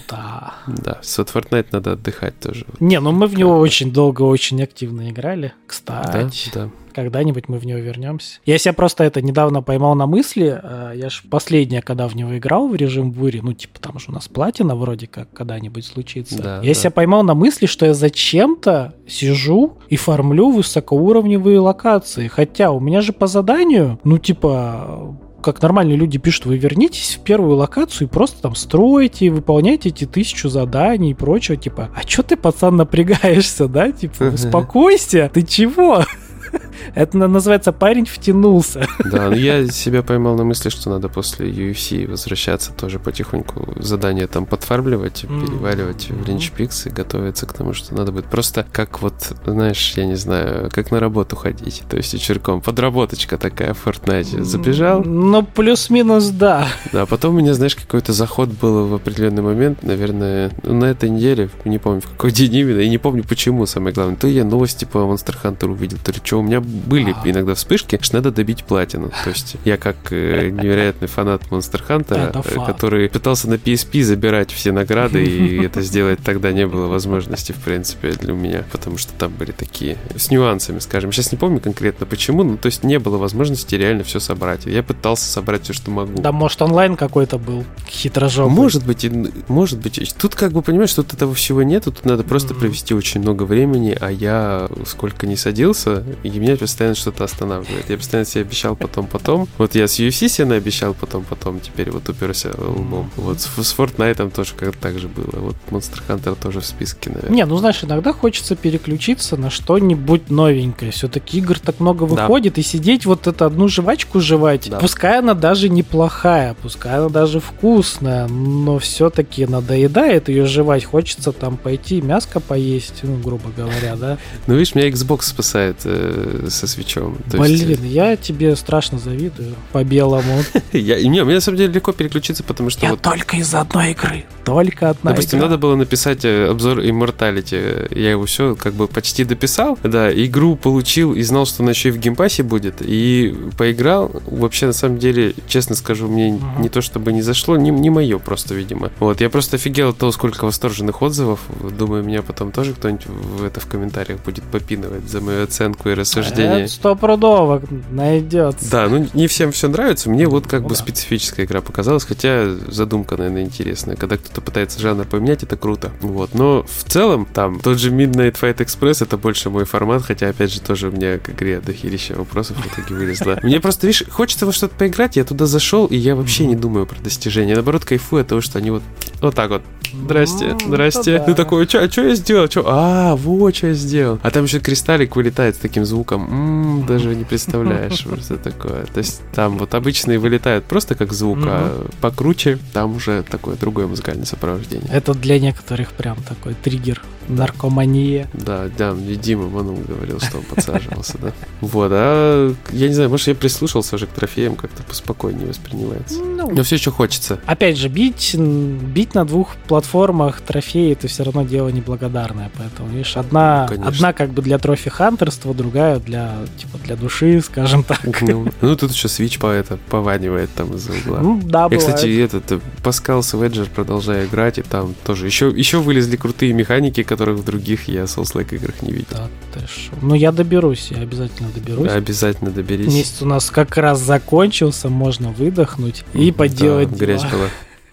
Да. 0.09 0.55
Да, 0.81 1.00
вот 1.19 1.29
Fortnite 1.29 1.67
надо 1.73 1.93
отдыхать 2.00 2.38
тоже. 2.40 2.66
Не, 2.80 3.00
ну 3.00 3.12
мы 3.12 3.26
в 3.26 3.37
него 3.37 3.59
очень 3.59 3.92
долго, 3.92 4.23
очень 4.23 4.62
активно 4.62 5.11
играли, 5.11 5.52
кстати. 5.66 6.50
Да, 6.52 6.64
да. 6.64 6.71
Когда-нибудь 6.92 7.49
мы 7.49 7.59
в 7.59 7.66
него 7.66 7.78
вернемся. 7.78 8.40
Я 8.45 8.59
себя 8.59 8.73
просто 8.73 9.04
это 9.04 9.23
недавно 9.23 9.62
поймал 9.62 9.95
на 9.95 10.07
мысли. 10.07 10.61
Э, 10.61 10.92
я 10.95 11.09
же 11.09 11.23
последнее, 11.30 11.83
когда 11.83 12.09
в 12.09 12.16
него 12.16 12.37
играл 12.37 12.69
в 12.69 12.75
режим 12.75 13.12
бури, 13.12 13.40
ну, 13.42 13.52
типа, 13.52 13.78
там 13.80 13.99
же 13.99 14.07
у 14.09 14.12
нас 14.12 14.26
платина 14.26 14.75
вроде 14.75 15.07
как 15.07 15.33
когда-нибудь 15.33 15.85
случится. 15.85 16.42
Да, 16.42 16.57
я 16.62 16.69
да. 16.69 16.75
себя 16.75 16.90
поймал 16.90 17.23
на 17.23 17.35
мысли, 17.35 17.66
что 17.66 17.87
я 17.87 17.95
зачем-то 17.95 18.95
сижу 19.07 19.78
и 19.88 19.97
фармлю 19.97 20.50
высокоуровневые 20.50 21.61
локации. 21.61 22.26
Хотя 22.26 22.73
у 22.73 22.80
меня 22.80 23.02
же 23.02 23.12
по 23.12 23.28
заданию, 23.28 24.00
ну, 24.02 24.19
типа, 24.19 25.16
как 25.40 25.62
нормальные 25.62 25.97
люди 25.97 26.18
пишут, 26.18 26.47
вы 26.47 26.56
вернитесь 26.56 27.16
в 27.16 27.25
первую 27.25 27.56
локацию 27.56 28.06
и 28.06 28.11
просто 28.11 28.42
там 28.42 28.54
строите, 28.54 29.30
выполняйте 29.30 29.88
эти 29.88 30.04
тысячу 30.04 30.49
заданий 30.49 31.11
и 31.11 31.14
прочего, 31.14 31.56
типа, 31.56 31.90
а 31.94 32.04
чё 32.04 32.23
ты, 32.23 32.37
пацан, 32.37 32.76
напрягаешься, 32.76 33.68
да? 33.68 33.90
Типа, 33.92 34.25
успокойся, 34.35 35.30
ты 35.32 35.42
чего? 35.42 36.04
Это 36.95 37.16
называется 37.19 37.73
парень 37.73 38.07
втянулся. 38.07 38.87
Да, 39.11 39.28
но 39.28 39.35
я 39.35 39.66
себя 39.66 40.02
поймал 40.02 40.37
на 40.37 40.45
мысли, 40.45 40.69
что 40.69 40.88
надо 40.88 41.09
после 41.09 41.50
UFC 41.50 42.09
возвращаться 42.09 42.73
тоже 42.73 43.00
потихоньку 43.00 43.75
задание 43.76 44.28
там 44.28 44.47
подфармливать, 44.47 45.23
переваривать 45.23 46.11
в 46.11 46.25
ринчпикс 46.26 46.87
и 46.87 46.90
готовиться 46.90 47.47
к 47.47 47.52
тому, 47.52 47.73
что 47.73 47.95
надо 47.95 48.12
будет 48.12 48.26
просто 48.26 48.64
как 48.71 49.02
вот, 49.02 49.14
знаешь, 49.45 49.95
я 49.97 50.07
не 50.07 50.14
знаю, 50.14 50.71
как 50.73 50.92
на 50.92 51.00
работу 51.00 51.35
ходить. 51.35 51.83
То 51.88 51.97
есть 51.97 52.14
вечерком 52.14 52.61
подработочка 52.61 53.37
такая 53.37 53.75
в 53.75 53.85
Fortnite. 53.85 54.42
Забежал. 54.42 55.02
Ну, 55.02 55.42
плюс-минус, 55.42 56.28
да. 56.28 56.69
Да, 56.92 57.02
а 57.02 57.07
потом 57.07 57.35
у 57.35 57.38
меня, 57.38 57.54
знаешь, 57.54 57.75
какой-то 57.75 58.12
заход 58.12 58.50
был 58.50 58.87
в 58.87 58.95
определенный 58.95 59.42
момент, 59.42 59.83
наверное, 59.83 60.52
на 60.62 60.85
этой 60.85 61.11
неделе, 61.11 61.50
не 61.64 61.78
помню, 61.78 62.00
в 62.00 62.11
какой 62.11 62.33
день 62.33 62.54
именно, 62.54 62.80
и 62.80 62.88
не 62.88 62.99
помню 62.99 63.25
почему, 63.25 63.66
самое 63.66 63.95
главное. 63.95 64.16
То 64.16 64.28
я 64.28 64.45
новости 64.45 64.85
по 64.85 64.99
Monster 64.99 65.35
Hunter 65.42 65.71
увидел, 65.71 65.99
то 66.04 66.12
ли 66.12 66.19
что, 66.23 66.39
у 66.40 66.42
меня 66.42 66.61
были 66.61 67.14
а. 67.16 67.28
иногда 67.28 67.54
вспышки, 67.54 67.99
что 68.00 68.16
надо 68.16 68.30
добить 68.30 68.64
платину. 68.64 69.11
То 69.25 69.30
есть 69.30 69.56
я 69.64 69.76
как 69.76 69.97
э, 70.11 70.50
невероятный 70.50 71.09
фанат 71.09 71.42
Monster 71.50 71.82
Hunter, 71.87 72.44
э, 72.44 72.66
который 72.66 73.09
пытался 73.09 73.49
на 73.49 73.54
PSP 73.54 74.02
забирать 74.02 74.50
все 74.50 74.73
награды, 74.73 75.25
и 75.25 75.62
это 75.64 75.82
сделать 75.82 76.20
тогда 76.25 76.52
не 76.52 76.66
было 76.66 76.87
возможности, 76.87 77.52
в 77.52 77.59
принципе, 77.59 78.12
для 78.12 78.32
меня, 78.32 78.64
потому 78.73 78.99
что 78.99 79.12
там 79.14 79.32
были 79.32 79.52
такие 79.52 79.97
с 80.16 80.30
нюансами, 80.30 80.78
скажем. 80.78 81.12
Сейчас 81.12 81.32
не 81.32 81.38
помню 81.38 81.61
конкретно 81.61 82.06
почему, 82.06 82.42
но 82.42 82.56
то 82.56 82.66
есть 82.66 82.85
не 82.85 82.99
было 82.99 83.18
возможности 83.18 83.75
реально 83.75 84.04
все 84.04 84.20
собрать. 84.20 84.66
Я 84.66 84.82
пытался 84.82 85.30
собрать 85.30 85.64
все, 85.64 85.73
что 85.73 85.90
могу. 85.90 86.20
Да, 86.20 86.32
может, 86.32 86.62
онлайн 86.62 86.97
какой-то 86.97 87.38
был 87.38 87.64
хитрожопый. 87.88 88.52
Может 88.54 88.87
быть, 88.87 89.09
может 89.49 89.78
быть. 89.78 90.14
Тут 90.18 90.35
как 90.35 90.52
бы, 90.52 90.62
понимаешь, 90.62 90.92
тут 90.94 91.12
этого 91.12 91.35
всего 91.35 91.62
нет, 91.62 91.85
тут 91.85 92.04
надо 92.04 92.25
просто 92.25 92.54
провести 92.54 92.94
очень 92.94 93.20
много 93.20 93.44
времени, 93.44 93.97
а 94.00 94.11
я 94.11 94.68
сколько 94.87 95.26
не 95.26 95.37
садился, 95.37 96.04
и 96.23 96.29
меня 96.38 96.56
постоянно 96.56 96.94
что-то 96.94 97.25
останавливает. 97.25 97.90
Я 97.90 97.96
постоянно 97.96 98.26
себе 98.26 98.42
обещал 98.42 98.76
потом, 98.76 99.06
потом. 99.06 99.49
Вот 99.58 99.75
я 99.75 99.88
с 99.88 99.99
UFC 99.99 100.28
себе 100.28 100.54
обещал 100.54 100.94
потом, 100.94 101.25
потом. 101.25 101.60
Теперь 101.60 101.90
вот 101.90 102.08
уперся 102.08 102.50
лбом. 102.56 103.10
Вот 103.16 103.40
с, 103.40 103.46
с 103.46 103.75
Fortnite 103.76 104.30
тоже 104.30 104.54
как 104.56 104.76
так 104.76 104.99
же 104.99 105.08
было. 105.08 105.40
Вот 105.40 105.56
Monster 105.70 106.00
Hunter 106.08 106.37
тоже 106.40 106.60
в 106.60 106.66
списке, 106.66 107.10
наверное. 107.10 107.37
Не, 107.37 107.44
ну 107.46 107.56
знаешь, 107.56 107.82
иногда 107.82 108.12
хочется 108.12 108.56
переключиться 108.56 109.37
на 109.37 109.50
что-нибудь 109.50 110.30
новенькое. 110.30 110.92
Все-таки 110.92 111.38
игр 111.38 111.58
так 111.58 111.80
много 111.80 112.04
выходит, 112.04 112.54
да. 112.54 112.60
и 112.60 112.64
сидеть 112.64 113.06
вот 113.06 113.26
эту 113.26 113.44
одну 113.44 113.68
жвачку 113.68 114.20
жевать. 114.20 114.68
Да. 114.70 114.78
Пускай 114.78 115.18
она 115.18 115.34
даже 115.34 115.68
неплохая, 115.68 116.54
пускай 116.60 116.99
она 116.99 117.08
даже 117.08 117.40
вкусная, 117.40 118.28
но 118.28 118.78
все-таки 118.78 119.46
надоедает 119.46 120.28
ее 120.28 120.46
жевать. 120.46 120.84
Хочется 120.84 121.32
там 121.32 121.56
пойти 121.56 122.00
мяско 122.00 122.40
поесть, 122.40 123.00
ну, 123.02 123.16
грубо 123.16 123.50
говоря, 123.56 123.96
да. 123.96 124.18
Ну, 124.46 124.54
видишь, 124.54 124.75
меня 124.75 124.88
Xbox 124.88 125.22
спасает 125.22 125.76
э, 125.84 126.20
со 126.49 126.67
Switch 126.66 127.01
ом. 127.01 127.19
То 127.31 127.39
Блин, 127.39 127.69
есть, 127.69 127.83
я 127.83 128.17
тебе 128.17 128.57
страшно 128.57 128.99
завидую 128.99 129.55
по 129.73 129.85
белому. 129.85 130.43
я, 130.73 131.03
не, 131.03 131.25
мне 131.25 131.35
на 131.35 131.41
самом 131.41 131.59
деле 131.59 131.73
легко 131.73 131.93
переключиться, 131.93 132.43
потому 132.43 132.71
что 132.71 132.85
Я 132.85 132.93
вот 132.93 133.03
только 133.03 133.37
из 133.37 133.55
одной 133.55 133.93
игры. 133.93 134.25
Только 134.45 134.91
одна 134.91 135.12
Допустим, 135.12 135.39
игра. 135.39 135.49
надо 135.49 135.59
было 135.59 135.77
написать 135.77 136.25
э, 136.25 136.49
обзор 136.49 136.81
Immortality. 136.81 137.99
Я 137.99 138.11
его 138.11 138.25
все 138.27 138.57
как 138.57 138.75
бы 138.75 138.89
почти 138.89 139.25
дописал. 139.25 139.79
Да, 139.83 140.12
игру 140.12 140.57
получил 140.57 141.15
и 141.15 141.23
знал, 141.23 141.47
что 141.47 141.62
она 141.62 141.73
еще 141.73 141.91
и 141.91 141.93
в 141.93 141.99
Game 141.99 142.18
Pass 142.18 142.38
е 142.38 142.42
будет. 142.43 142.77
И 142.81 143.35
поиграл. 143.57 144.11
Вообще, 144.27 144.67
на 144.67 144.73
самом 144.73 144.99
деле, 144.99 145.35
честно 145.47 145.77
скажу, 145.77 146.09
мне 146.09 146.39
не 146.59 146.69
то 146.69 146.81
чтобы 146.81 147.12
не 147.12 147.23
зашло, 147.23 147.57
не, 147.57 147.71
не 147.71 147.91
мое 147.91 148.19
просто, 148.19 148.55
видимо. 148.55 148.91
Вот, 148.99 149.21
я 149.21 149.31
просто 149.31 149.57
офигел 149.57 149.91
от 149.91 149.99
того, 149.99 150.12
сколько 150.12 150.45
восторженных 150.45 151.03
отзывов. 151.03 151.41
Думаю, 151.79 152.03
меня 152.03 152.23
потом 152.23 152.53
тоже 152.53 152.75
кто-нибудь 152.75 153.07
в 153.07 153.45
это 153.45 153.61
в 153.61 153.67
комментариях 153.67 154.21
будет 154.25 154.45
попинывать 154.45 155.09
за 155.09 155.21
мою 155.21 155.45
оценку 155.45 155.89
и 155.91 155.95
рассуждение. 156.19 156.69
Стопудово 156.69 157.62
найдется. 157.90 158.71
Да, 158.71 158.88
ну 158.88 159.07
не 159.14 159.26
всем 159.26 159.52
все 159.52 159.69
нравится. 159.69 160.11
Мне 160.11 160.26
вот 160.26 160.47
как 160.47 160.62
Ну 160.62 160.69
бы 160.69 160.75
да. 160.75 160.81
специфическая 160.81 161.47
игра 161.47 161.61
показалась, 161.61 162.05
хотя 162.05 162.49
задумка, 162.69 163.17
наверное, 163.17 163.43
интересная. 163.43 163.97
Когда 163.97 164.17
кто-то 164.17 164.40
пытается 164.40 164.81
жанр 164.81 165.05
поменять, 165.05 165.43
это 165.43 165.57
круто. 165.57 165.93
Вот. 166.00 166.35
Но 166.35 166.64
в 166.64 166.85
целом, 166.90 167.26
там, 167.33 167.61
тот 167.61 167.79
же 167.79 167.90
Midnight 167.90 168.37
Fight 168.40 168.57
Express 168.59 169.02
это 169.05 169.17
больше 169.17 169.50
мой 169.50 169.64
формат, 169.64 170.02
хотя, 170.02 170.29
опять 170.29 170.52
же, 170.52 170.61
тоже 170.61 170.88
у 170.88 170.93
меня 170.93 171.19
к 171.19 171.31
игре 171.31 171.61
дохерища 171.61 172.14
вопросов 172.14 172.57
в 172.59 172.67
итоге 172.67 172.95
вылезло. 172.95 173.38
Мне 173.43 173.61
просто, 173.61 173.87
видишь, 173.87 174.05
хочется 174.11 174.47
во 174.47 174.52
что-то 174.52 174.75
поиграть, 174.75 175.17
я 175.17 175.25
туда 175.25 175.47
зашел, 175.47 175.87
и 175.87 175.97
я 175.97 176.17
вообще 176.17 176.47
не 176.47 176.57
думаю 176.57 176.87
про 176.87 177.00
достижения. 177.00 177.55
Наоборот, 177.55 177.85
кайфую 177.85 178.23
от 178.23 178.29
того, 178.29 178.40
что 178.40 178.59
они 178.59 178.71
вот, 178.71 178.83
вот 179.21 179.35
так 179.35 179.50
вот 179.50 179.62
Здрасте, 179.92 180.52
Ну, 180.52 180.59
здрасте. 180.68 181.18
да. 181.18 181.25
Ты 181.25 181.35
такой, 181.35 181.64
а 181.66 181.68
что 181.90 182.02
я 182.02 182.14
сделал? 182.14 182.49
Чё? 182.49 182.64
А, 182.66 183.16
вот 183.16 183.56
что 183.56 183.68
я 183.68 183.75
сделал. 183.75 184.18
А 184.23 184.30
там 184.30 184.44
еще 184.44 184.61
кристаллик 184.61 185.16
вылетает 185.16 185.56
с 185.56 185.59
таким 185.59 185.85
звуком. 185.85 186.85
Даже 186.87 187.14
не 187.14 187.25
представляешь, 187.25 188.04
что 188.20 188.37
такое. 188.37 188.87
То 188.87 188.99
есть 188.99 189.23
там 189.35 189.59
вот 189.59 189.75
обычные 189.75 190.18
вылетают 190.18 190.64
просто 190.64 190.94
как 190.94 191.12
звук, 191.12 191.38
а 191.42 191.87
покруче 192.00 192.59
там 192.73 192.97
уже 192.97 193.23
такое 193.23 193.56
другое 193.56 193.87
музыкальное 193.87 194.26
сопровождение. 194.26 194.88
Это 194.92 195.14
для 195.14 195.38
некоторых 195.38 195.92
прям 195.92 196.16
такой 196.28 196.54
триггер. 196.54 197.02
Наркомания. 197.29 198.29
Да, 198.35 198.69
да, 198.77 198.93
мне 198.93 199.15
Дима 199.17 199.49
Манул 199.49 199.79
говорил, 199.87 200.21
что 200.21 200.39
он 200.39 200.45
подсаживался, 200.45 201.19
да. 201.19 201.33
Вот, 201.61 201.91
а 201.93 202.55
я 202.73 202.89
не 202.89 202.95
знаю, 202.95 203.11
может, 203.11 203.29
я 203.29 203.35
прислушался 203.35 203.97
уже 203.97 204.07
к 204.07 204.11
трофеям, 204.11 204.57
как-то 204.57 204.83
поспокойнее 204.83 205.49
воспринимается. 205.49 206.19
Ну, 206.19 206.50
Но 206.50 206.62
все 206.62 206.77
еще 206.77 206.91
хочется. 206.91 207.41
Опять 207.47 207.77
же, 207.77 207.89
бить, 207.89 208.35
бить 208.37 209.15
на 209.15 209.25
двух 209.25 209.57
платформах 209.69 210.41
трофеи 210.41 210.93
это 210.93 211.09
все 211.09 211.23
равно 211.25 211.43
дело 211.43 211.69
неблагодарное. 211.69 212.50
Поэтому, 212.57 212.89
видишь, 212.89 213.17
одна, 213.17 213.69
Ну, 213.75 213.87
одна 213.87 214.12
как 214.12 214.31
бы 214.31 214.43
для 214.43 214.59
трофи-хантерства, 214.59 215.55
другая 215.55 215.99
для, 215.99 216.37
типа, 216.59 216.79
для 216.85 216.97
души, 216.97 217.41
скажем 217.41 217.85
так. 217.85 218.00
Ну, 218.23 218.49
ну, 218.61 218.77
тут 218.77 218.93
еще 218.93 219.09
свич 219.09 219.39
по 219.39 219.47
это 219.47 219.79
пованивает 219.89 220.50
там 220.55 220.75
из-за 220.75 220.93
угла. 220.93 221.21
Ну, 221.21 221.41
да, 221.43 221.62
Я, 221.62 221.69
бывает. 221.69 221.81
кстати, 221.81 222.21
этот 222.21 222.62
Паскал 222.83 223.23
Сведжер 223.23 223.67
продолжаю 223.75 224.27
играть, 224.27 224.59
и 224.59 224.62
там 224.62 224.95
тоже 225.05 225.27
еще, 225.27 225.49
еще 225.49 225.79
вылезли 225.79 226.17
крутые 226.17 226.53
механики, 226.53 227.03
которых 227.11 227.38
в 227.38 227.45
других 227.45 227.88
я 227.88 228.05
Souls-like 228.05 228.55
играх 228.55 228.81
не 228.83 228.93
видел. 228.93 229.07
Да, 229.11 229.29
ты 229.52 229.61
шо. 229.67 229.93
Ну, 230.00 230.14
я 230.14 230.33
доберусь, 230.33 230.88
я 230.90 231.02
обязательно 231.02 231.50
доберусь. 231.55 231.90
Обязательно 231.90 232.50
доберись. 232.50 232.93
Месяц 232.95 233.21
у 233.21 233.26
нас 233.26 233.50
как 233.50 233.76
раз 233.76 234.00
закончился, 234.00 234.88
можно 234.88 235.31
выдохнуть 235.31 236.05
и 236.14 236.33
поделать 236.33 236.90
Да, 236.90 236.97
дела. 236.97 237.07
грязь 237.07 237.25
была. 237.31 237.49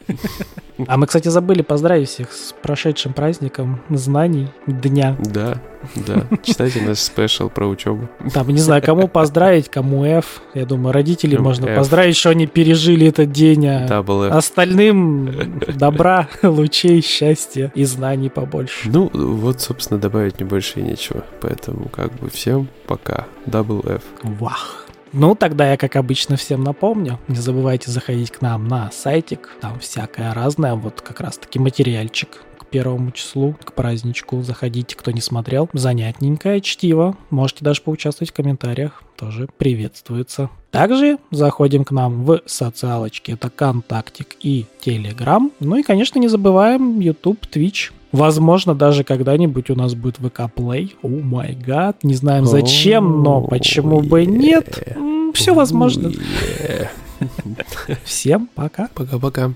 А 0.86 0.98
мы, 0.98 1.08
кстати, 1.08 1.28
забыли 1.30 1.62
поздравить 1.62 2.10
всех 2.10 2.32
с 2.32 2.54
прошедшим 2.62 3.14
праздником 3.14 3.82
знаний 3.90 4.50
дня. 4.68 5.16
Да, 5.20 5.60
да. 5.96 6.24
Читайте 6.44 6.82
наш 6.82 7.00
спешл 7.00 7.50
про 7.50 7.68
учебу. 7.68 8.08
Там, 8.34 8.48
не 8.50 8.60
знаю, 8.60 8.82
кому 8.84 9.08
поздравить, 9.08 9.70
кому 9.70 10.04
F. 10.04 10.42
Я 10.54 10.66
думаю, 10.66 10.94
родителей 10.94 11.38
можно 11.38 11.68
поздравить, 11.76 12.16
что 12.16 12.30
они 12.30 12.48
пережили 12.48 13.08
этот 13.08 13.32
день. 13.32 13.66
а. 13.68 13.86
Остальным 14.38 15.60
добра, 15.76 16.28
лучей, 16.44 17.02
счастья 17.02 17.72
и 17.76 17.84
знаний 17.86 18.30
побольше. 18.30 18.90
Ну, 18.90 19.10
вот, 19.14 19.62
собственно, 19.62 20.00
добавить 20.00 20.40
мне 20.40 20.48
больше 20.48 20.80
и 20.80 20.84
нечего. 20.84 21.24
Поэтому, 21.42 21.90
как 21.90 22.14
бы, 22.14 22.30
всем 22.30 22.68
пока. 22.88 23.26
Double 23.46 23.88
F. 23.90 24.02
Вах. 24.24 24.87
Ну, 25.20 25.34
тогда 25.34 25.72
я, 25.72 25.78
как 25.78 25.96
обычно, 25.96 26.38
всем 26.38 26.64
напомню. 26.64 27.18
Не 27.28 27.38
забывайте 27.38 27.90
заходить 27.90 28.30
к 28.30 28.42
нам 28.42 28.68
на 28.68 28.92
сайтик. 28.92 29.58
Там 29.62 29.80
всякое 29.80 30.32
разное. 30.32 30.76
Вот 30.76 31.02
как 31.02 31.22
раз-таки 31.22 31.58
материальчик 31.58 32.44
к 32.60 32.68
первому 32.68 33.10
числу, 33.10 33.56
к 33.64 33.74
праздничку. 33.74 34.44
Заходите, 34.44 34.96
кто 34.96 35.10
не 35.10 35.22
смотрел. 35.22 35.70
Занятненькое 35.74 36.62
чтиво. 36.62 37.18
Можете 37.32 37.66
даже 37.66 37.82
поучаствовать 37.82 38.30
в 38.30 38.34
комментариях. 38.36 39.02
Тоже 39.16 39.50
приветствуется. 39.58 40.52
Также 40.70 41.18
заходим 41.32 41.84
к 41.84 41.90
нам 41.90 42.24
в 42.24 42.42
социалочки. 42.46 43.32
Это 43.32 43.50
Контактик 43.50 44.36
и 44.40 44.68
Телеграм. 44.82 45.52
Ну 45.60 45.78
и, 45.78 45.82
конечно, 45.82 46.20
не 46.20 46.28
забываем 46.28 47.00
YouTube, 47.00 47.40
Twitch. 47.52 47.90
Возможно, 48.12 48.74
даже 48.74 49.04
когда-нибудь 49.04 49.70
у 49.70 49.76
нас 49.76 49.94
будет 49.94 50.18
ВК 50.18 50.42
Play. 50.56 50.94
О 51.02 51.08
май 51.08 51.56
гад. 51.56 52.04
Не 52.04 52.16
знаем 52.16 52.46
зачем, 52.46 53.24
но 53.24 53.42
почему 53.42 54.02
бы 54.02 54.26
нет. 54.26 54.98
Все 55.38 55.54
возможно. 55.54 56.12
Всем 58.04 58.50
пока. 58.56 58.90
Пока-пока. 58.94 59.54